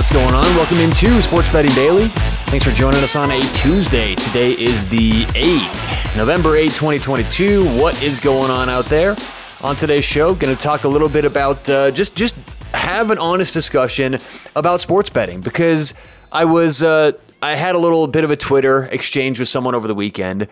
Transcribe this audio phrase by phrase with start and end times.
[0.00, 0.56] what's going on?
[0.56, 2.08] Welcome into Sports Betting Daily.
[2.48, 4.14] Thanks for joining us on a Tuesday.
[4.14, 7.78] Today is the 8th, November 8, 2022.
[7.78, 9.14] What is going on out there?
[9.60, 12.34] On today's show, going to talk a little bit about uh, just just
[12.72, 14.18] have an honest discussion
[14.56, 15.92] about sports betting because
[16.32, 17.12] I was uh,
[17.42, 20.48] I had a little bit of a Twitter exchange with someone over the weekend,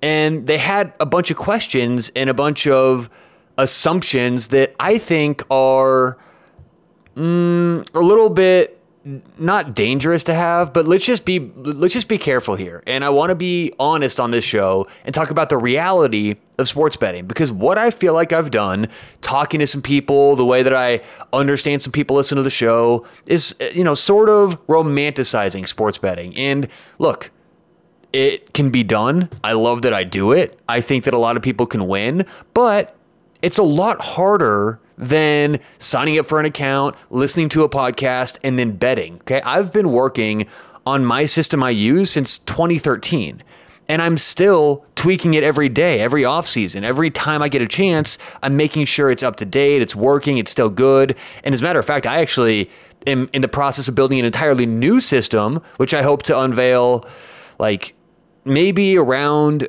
[0.00, 3.10] and they had a bunch of questions and a bunch of
[3.58, 6.16] assumptions that I think are
[7.14, 8.75] mm, a little bit
[9.38, 12.82] not dangerous to have, but let's just be let's just be careful here.
[12.86, 16.66] And I want to be honest on this show and talk about the reality of
[16.66, 18.88] sports betting because what I feel like I've done
[19.20, 21.00] talking to some people, the way that I
[21.32, 26.36] understand some people listen to the show is you know sort of romanticizing sports betting.
[26.36, 26.66] And
[26.98, 27.30] look,
[28.12, 29.30] it can be done.
[29.44, 30.58] I love that I do it.
[30.68, 32.96] I think that a lot of people can win, but
[33.40, 38.58] it's a lot harder than signing up for an account, listening to a podcast, and
[38.58, 39.14] then betting.
[39.16, 39.40] Okay.
[39.42, 40.46] I've been working
[40.86, 43.42] on my system I use since 2013.
[43.88, 46.82] And I'm still tweaking it every day, every offseason.
[46.82, 50.38] Every time I get a chance, I'm making sure it's up to date, it's working,
[50.38, 51.16] it's still good.
[51.44, 52.68] And as a matter of fact, I actually
[53.06, 57.04] am in the process of building an entirely new system, which I hope to unveil
[57.60, 57.94] like
[58.44, 59.68] maybe around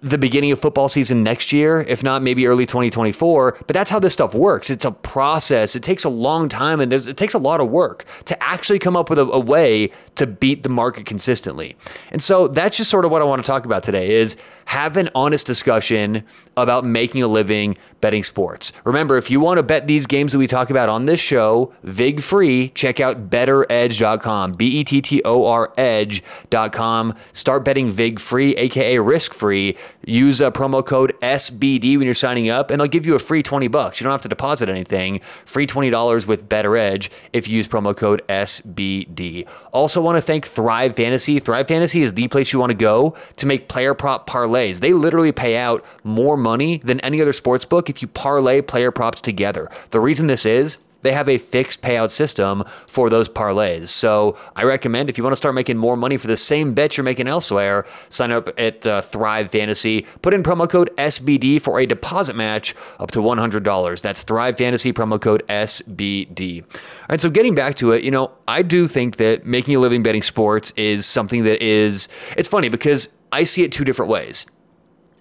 [0.00, 3.58] the beginning of football season next year, if not maybe early 2024.
[3.66, 4.70] But that's how this stuff works.
[4.70, 5.74] It's a process.
[5.74, 8.96] It takes a long time and it takes a lot of work to actually come
[8.96, 11.76] up with a, a, way to beat the market consistently.
[12.10, 14.36] And so that's just sort of what I want to talk about today is
[14.68, 16.22] have an honest discussion
[16.54, 18.70] about making a living betting sports.
[18.84, 21.72] Remember, if you want to bet these games that we talk about on this show,
[21.84, 27.14] VIG free, check out bettoredge.com, B E T T O R edge.com.
[27.32, 29.74] Start betting VIG free, aka risk free.
[30.04, 33.42] Use a promo code SBD when you're signing up, and they'll give you a free
[33.42, 34.00] 20 bucks.
[34.00, 35.20] You don't have to deposit anything.
[35.46, 39.46] Free $20 with Bettor Edge if you use promo code SBD.
[39.72, 41.38] Also, want to thank Thrive Fantasy.
[41.38, 44.80] Thrive Fantasy is the place you want to go to make player prop parlay parlays.
[44.80, 48.90] They literally pay out more money than any other sports book if you parlay player
[48.90, 49.70] props together.
[49.90, 53.86] The reason this is they have a fixed payout system for those parlays.
[53.86, 56.96] So I recommend if you want to start making more money for the same bet
[56.96, 60.06] you're making elsewhere, sign up at uh, Thrive Fantasy.
[60.22, 64.02] Put in promo code SBD for a deposit match up to $100.
[64.02, 66.64] That's Thrive Fantasy promo code SBD.
[66.64, 66.80] All
[67.10, 70.02] right, so getting back to it, you know, I do think that making a living
[70.02, 74.46] betting sports is something that is, it's funny because I see it two different ways.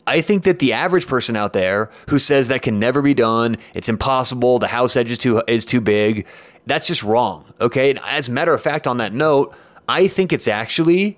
[0.06, 3.57] I think that the average person out there who says that can never be done,
[3.73, 6.25] it's impossible, the house edge is too is too big,
[6.66, 7.46] that's just wrong.
[7.59, 7.90] Okay.
[7.90, 9.56] And as a matter of fact, on that note,
[9.88, 11.17] I think it's actually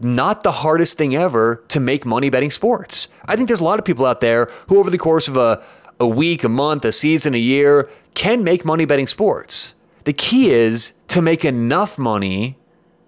[0.00, 3.08] not the hardest thing ever to make money betting sports.
[3.26, 5.62] I think there's a lot of people out there who, over the course of a,
[5.98, 9.74] a week, a month, a season, a year, can make money betting sports.
[10.04, 12.56] The key is to make enough money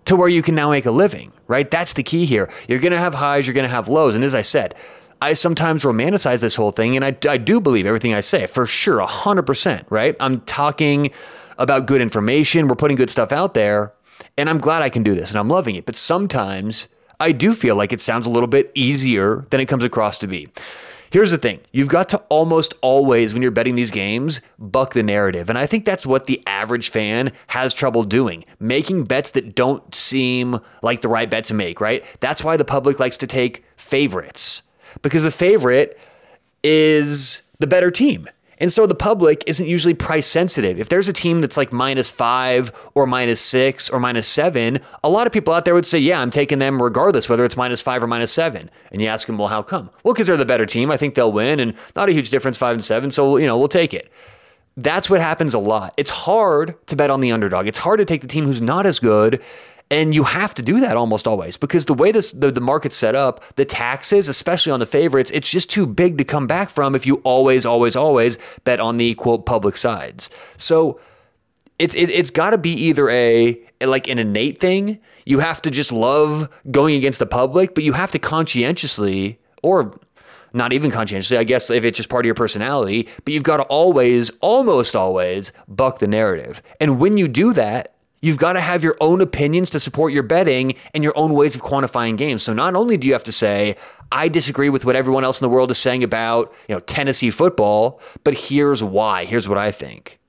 [0.04, 1.70] to where you can now make a living, right?
[1.70, 2.50] That's the key here.
[2.69, 4.14] You're going to have highs, you're going to have lows.
[4.14, 4.75] And as I said,
[5.20, 8.66] I sometimes romanticize this whole thing, and I, I do believe everything I say for
[8.66, 10.16] sure, 100%, right?
[10.19, 11.12] I'm talking
[11.58, 13.92] about good information, we're putting good stuff out there,
[14.36, 15.86] and I'm glad I can do this and I'm loving it.
[15.86, 16.88] But sometimes
[17.20, 20.26] I do feel like it sounds a little bit easier than it comes across to
[20.26, 20.48] be.
[21.12, 25.03] Here's the thing you've got to almost always, when you're betting these games, buck the
[25.03, 25.50] narrative.
[25.50, 29.95] And I think that's what the average fan has trouble doing making bets that don't
[29.95, 32.03] seem like the right bet to make, right?
[32.21, 34.62] That's why the public likes to take favorites
[35.03, 36.01] because the favorite
[36.65, 38.27] is the better team.
[38.62, 40.78] And so the public isn't usually price sensitive.
[40.78, 45.11] If there's a team that's like minus five or minus six or minus seven, a
[45.11, 47.83] lot of people out there would say, Yeah, I'm taking them regardless, whether it's minus
[47.83, 48.71] five or minus seven.
[48.93, 49.91] And you ask them, Well, how come?
[50.05, 50.93] Well, because they're the better team.
[50.93, 53.11] I think they'll win and not a huge difference, five and seven.
[53.11, 54.12] So, you know, we'll take it.
[54.77, 55.93] That's what happens a lot.
[55.97, 57.67] It's hard to bet on the underdog.
[57.67, 59.43] It's hard to take the team who's not as good
[59.92, 62.97] and you have to do that almost always because the way this the, the market's
[62.97, 66.71] set up, the taxes, especially on the favorites, it's just too big to come back
[66.71, 70.30] from if you always, always, always bet on the quote public sides.
[70.56, 70.98] So
[71.78, 74.98] it's it, it's got to be either a like an innate thing.
[75.27, 80.00] You have to just love going against the public, but you have to conscientiously or
[80.54, 83.59] not even conscientiously, I guess if it's just part of your personality, but you've got
[83.59, 86.62] to always, almost always, buck the narrative.
[86.78, 87.91] And when you do that,
[88.22, 91.57] You've got to have your own opinions to support your betting and your own ways
[91.57, 92.45] of quantifying games.
[92.45, 93.77] So not only do you have to say,
[94.13, 97.30] I disagree with what everyone else in the world is saying about, you know, Tennessee
[97.30, 99.24] football, but here's why.
[99.24, 100.21] Here's what I think.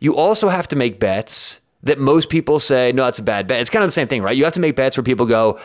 [0.00, 3.60] You also have to make bets that most people say, no, that's a bad bet.
[3.60, 4.36] It's kind of the same thing, right?
[4.36, 5.58] You have to make bets where people go,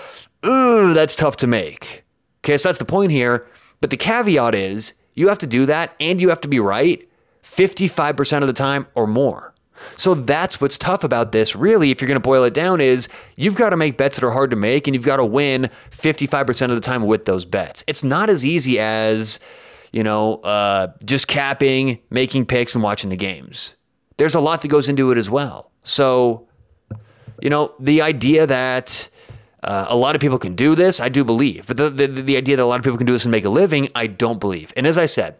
[0.45, 2.03] ooh, that's tough to make.
[2.43, 3.47] Okay, so that's the point here.
[3.81, 7.09] But the caveat is you have to do that and you have to be right
[7.41, 9.54] 55% of the time or more.
[9.95, 13.07] So that's what's tough about this, really, if you're going to boil it down, is
[13.35, 15.69] you've got to make bets that are hard to make and you've got to win
[15.91, 17.83] 55% of the time with those bets.
[17.87, 19.39] It's not as easy as,
[19.91, 23.75] you know, uh, just capping, making picks, and watching the games.
[24.17, 25.71] There's a lot that goes into it as well.
[25.83, 26.47] So,
[27.41, 29.09] you know, the idea that
[29.63, 31.67] uh, a lot of people can do this, I do believe.
[31.67, 33.45] But the, the, the idea that a lot of people can do this and make
[33.45, 34.71] a living, I don't believe.
[34.77, 35.37] And as I said,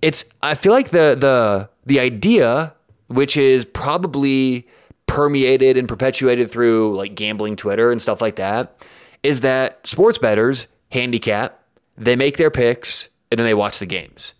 [0.00, 2.74] it's I feel like the the the idea
[3.08, 4.66] which is probably
[5.06, 8.86] permeated and perpetuated through like gambling Twitter and stuff like that,
[9.22, 11.62] is that sports bettors handicap,
[11.96, 14.34] they make their picks, and then they watch the games.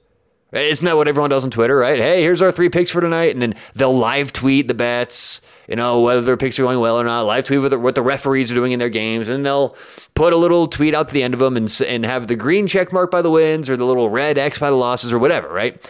[0.51, 1.99] Isn't that what everyone does on Twitter, right?
[1.99, 3.33] Hey, here's our three picks for tonight.
[3.33, 6.99] And then they'll live tweet the bets, you know, whether their picks are going well
[6.99, 9.29] or not, live tweet what the, what the referees are doing in their games.
[9.29, 9.77] And they'll
[10.15, 12.67] put a little tweet out to the end of them and, and have the green
[12.67, 15.49] check mark by the wins or the little red X by the losses or whatever,
[15.49, 15.87] right?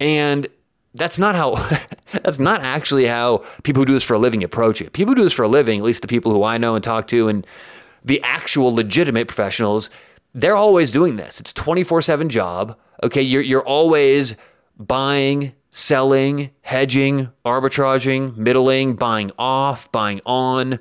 [0.00, 0.48] And
[0.94, 1.54] that's not how
[2.12, 4.92] that's not actually how people who do this for a living approach it.
[4.92, 6.82] People who do this for a living, at least the people who I know and
[6.82, 7.46] talk to and
[8.04, 9.90] the actual legitimate professionals,
[10.34, 11.40] they're always doing this.
[11.40, 12.76] It's 24/7 job.
[13.02, 14.36] Okay, you're you're always
[14.78, 20.78] buying, selling, hedging, arbitraging, middling, buying off, buying on.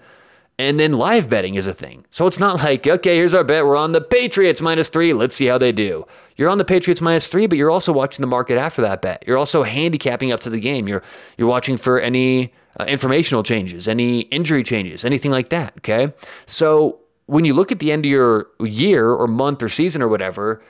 [0.59, 2.05] And then live betting is a thing.
[2.09, 3.65] So it's not like, okay, here's our bet.
[3.65, 5.13] We're on the Patriots minus three.
[5.13, 6.05] Let's see how they do.
[6.35, 9.23] You're on the Patriots minus three, but you're also watching the market after that bet.
[9.25, 10.87] You're also handicapping up to the game.
[10.87, 11.01] You're
[11.37, 15.73] you're watching for any uh, informational changes, any injury changes, anything like that.
[15.77, 16.13] Okay.
[16.45, 20.07] So when you look at the end of your year or month or season or
[20.07, 20.61] whatever,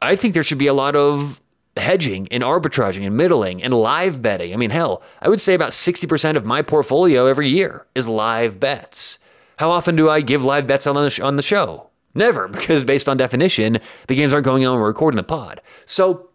[0.00, 1.40] I think there should be a lot of
[1.76, 4.52] hedging and arbitraging and middling and live betting.
[4.52, 8.60] I mean, hell, I would say about 60% of my portfolio every year is live
[8.60, 9.18] bets.
[9.58, 11.88] How often do I give live bets on the, sh- on the show?
[12.14, 15.60] Never, because based on definition, the games aren't going on, we're recording the pod.
[15.86, 16.28] So,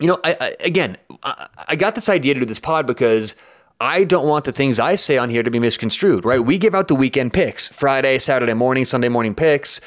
[0.00, 3.36] you know, I, I, again, I, I got this idea to do this pod because
[3.80, 6.38] I don't want the things I say on here to be misconstrued, right?
[6.40, 9.80] We give out the weekend picks Friday, Saturday morning, Sunday morning picks.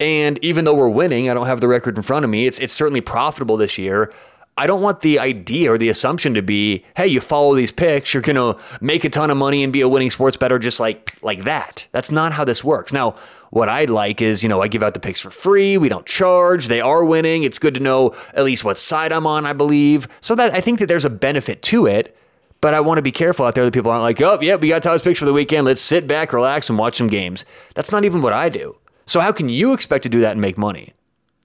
[0.00, 2.46] And even though we're winning, I don't have the record in front of me.
[2.46, 4.12] It's it's certainly profitable this year.
[4.56, 8.12] I don't want the idea or the assumption to be, hey, you follow these picks,
[8.12, 11.16] you're gonna make a ton of money and be a winning sports bettor just like
[11.22, 11.86] like that.
[11.92, 12.92] That's not how this works.
[12.92, 13.14] Now,
[13.50, 15.76] what I'd like is, you know, I give out the picks for free.
[15.76, 16.68] We don't charge.
[16.68, 17.42] They are winning.
[17.42, 20.08] It's good to know at least what side I'm on, I believe.
[20.20, 22.16] So that I think that there's a benefit to it.
[22.60, 24.68] But I want to be careful out there that people aren't like, oh, yeah, we
[24.68, 25.64] got Tyler's picks for the weekend.
[25.64, 27.46] Let's sit back, relax, and watch some games.
[27.74, 28.76] That's not even what I do.
[29.10, 30.92] So how can you expect to do that and make money?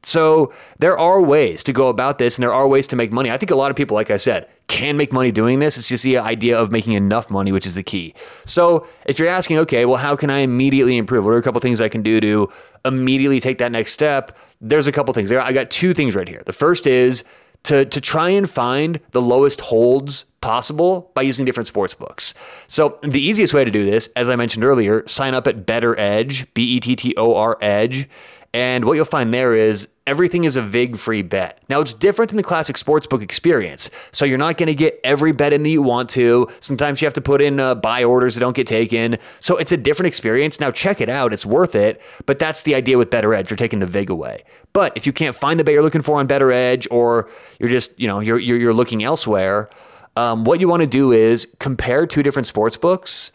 [0.03, 3.31] So there are ways to go about this and there are ways to make money.
[3.31, 5.75] I think a lot of people, like I said, can make money doing this.
[5.75, 8.13] It's just the idea of making enough money, which is the key.
[8.45, 11.25] So if you're asking, okay, well, how can I immediately improve?
[11.25, 12.51] What are a couple things I can do to
[12.85, 14.37] immediately take that next step?
[14.61, 15.31] There's a couple things.
[15.31, 16.43] I got two things right here.
[16.45, 17.23] The first is
[17.65, 22.33] to, to try and find the lowest holds possible by using different sports books.
[22.67, 25.99] So the easiest way to do this, as I mentioned earlier, sign up at Bettor
[25.99, 28.07] Edge, B E T T O R Edge.
[28.53, 31.61] And what you'll find there is everything is a VIG free bet.
[31.69, 33.89] Now, it's different than the classic sportsbook experience.
[34.11, 36.47] So, you're not going to get every bet in that you want to.
[36.59, 39.17] Sometimes you have to put in uh, buy orders that don't get taken.
[39.39, 40.59] So, it's a different experience.
[40.59, 41.33] Now, check it out.
[41.33, 42.01] It's worth it.
[42.25, 43.49] But that's the idea with Bettor Edge.
[43.49, 44.43] You're taking the VIG away.
[44.73, 47.69] But if you can't find the bet you're looking for on Bettor Edge, or you're
[47.69, 49.69] just, you know, you're, you're, you're looking elsewhere,
[50.17, 53.31] um, what you want to do is compare two different sports books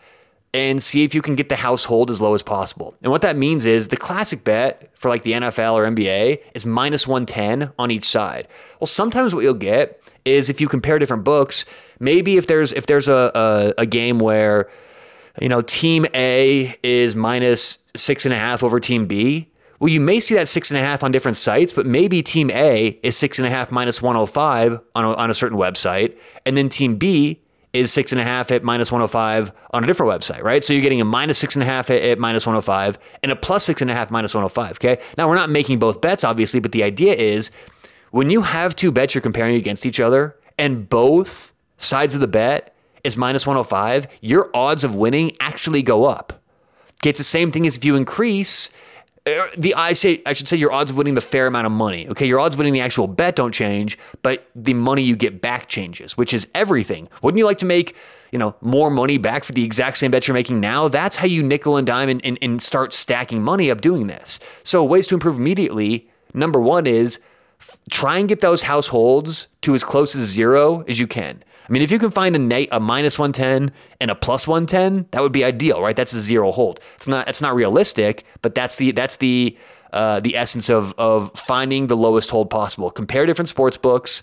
[0.53, 2.95] and see if you can get the household as low as possible.
[3.03, 6.67] And what that means is the classic bet for like the NFL or NBA is
[6.67, 8.49] minus 110 on each side.
[8.81, 11.65] Well, sometimes what you'll get is if you compare different books,
[12.01, 13.31] maybe if there's if there's a,
[13.79, 14.69] a, a game where
[15.41, 20.01] you know team A is minus six and a half over team B, well, you
[20.01, 23.17] may see that six and a half on different sites, but maybe team A is
[23.17, 26.97] six and a half minus 105 on a, on a certain website, and then team
[26.97, 27.41] B
[27.73, 30.65] is six and a half at minus 105 on a different website, right?
[30.65, 33.37] So you're getting a minus six and a half at, at minus 105 and a
[33.37, 34.73] plus six and a half minus 105.
[34.73, 35.01] Okay.
[35.17, 37.51] Now we're not making both bets, obviously, but the idea is
[38.11, 42.29] when you have two bets you're comparing against each other and both sides of the
[42.29, 42.75] bet
[43.05, 46.43] is minus 105, your odds of winning actually go up.
[47.01, 47.11] Okay.
[47.11, 48.71] It's the same thing as if you increase
[49.27, 51.73] Uh, the I say I should say your odds of winning the fair amount of
[51.73, 52.09] money.
[52.09, 55.43] Okay, your odds of winning the actual bet don't change, but the money you get
[55.43, 57.09] back changes, which is everything.
[57.23, 57.95] Wouldn't you like to make
[58.33, 60.89] you know more money back for the exact same bet you're making now?
[60.89, 64.41] That's how you nickel and dime and, and, and start stacking money up doing this.
[64.63, 66.09] So ways to improve immediately.
[66.33, 67.19] Number one is
[67.91, 71.43] try and get those households to as close as zero as you can.
[71.69, 75.23] I mean, if you can find a, a minus 110 and a plus 110, that
[75.23, 75.95] would be ideal, right?
[75.95, 76.81] That's a zero hold.
[76.97, 79.57] It's not it's not realistic, but that's the that's the
[79.93, 82.91] uh, the essence of of finding the lowest hold possible.
[82.91, 84.23] Compare different sports books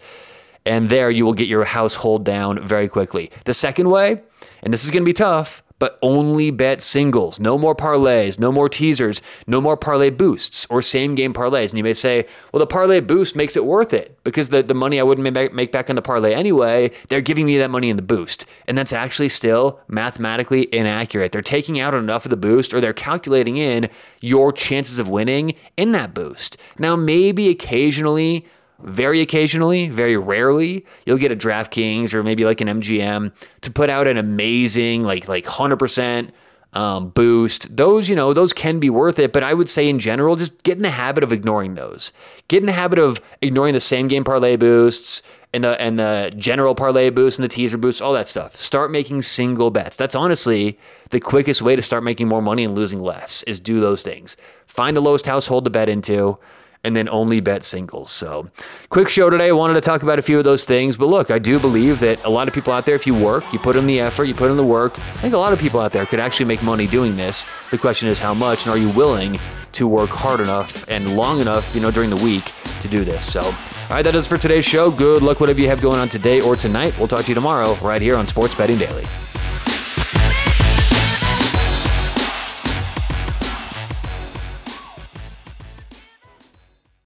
[0.66, 3.32] And there you will get your household down very quickly.
[3.46, 4.22] The second way,
[4.62, 7.40] and this is going to be tough, but only bet singles.
[7.40, 11.70] No more parlays, no more teasers, no more parlay boosts or same game parlays.
[11.70, 14.74] And you may say, well, the parlay boost makes it worth it because the, the
[14.74, 17.96] money I wouldn't make back on the parlay anyway, they're giving me that money in
[17.96, 18.46] the boost.
[18.68, 21.32] And that's actually still mathematically inaccurate.
[21.32, 23.90] They're taking out enough of the boost or they're calculating in
[24.22, 26.58] your chances of winning in that boost.
[26.80, 28.46] Now, maybe occasionally,
[28.82, 33.32] very occasionally, very rarely, you'll get a DraftKings or maybe like an MGM
[33.62, 36.34] to put out an amazing, like like hundred percent
[36.74, 37.76] um, boost.
[37.76, 39.34] Those, you know, those can be worth it.
[39.34, 42.12] But I would say in general, just get in the habit of ignoring those.
[42.48, 45.22] Get in the habit of ignoring the same game parlay boosts
[45.54, 48.56] and the and the general parlay boosts and the teaser boosts, all that stuff.
[48.56, 49.96] Start making single bets.
[49.96, 50.78] That's honestly
[51.10, 53.44] the quickest way to start making more money and losing less.
[53.44, 54.38] Is do those things.
[54.66, 56.38] Find the lowest household to bet into
[56.84, 58.10] and then only bet singles.
[58.12, 58.50] So,
[58.90, 59.50] quick show today.
[59.50, 60.98] I wanted to talk about a few of those things.
[60.98, 63.44] But look, I do believe that a lot of people out there, if you work,
[63.52, 65.60] you put in the effort, you put in the work, I think a lot of
[65.60, 67.46] people out there could actually make money doing this.
[67.72, 69.40] The question is how much, and are you willing
[69.74, 72.46] to work hard enough and long enough, you know, during the week
[72.82, 73.32] to do this?
[73.32, 73.54] So, all
[73.90, 74.92] right, that is for today's show.
[74.92, 76.98] Good luck, whatever you have going on today or tonight.
[76.98, 79.04] We'll talk to you tomorrow right here on Sports Betting Daily.